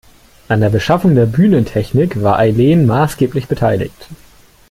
An 0.47 0.61
der 0.61 0.71
Beschaffung 0.71 1.13
der 1.13 1.27
Bühnentechnik 1.27 2.23
war 2.23 2.39
Eileen 2.39 2.87
maßgeblich 2.87 3.47
beteiligt. 3.47 4.07